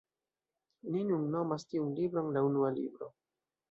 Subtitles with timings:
[0.93, 3.17] Ni nun nomas tiun libron la Unua Libro.